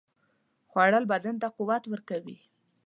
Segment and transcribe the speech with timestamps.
[0.69, 2.37] خوړل بدن ته قوت ورکوي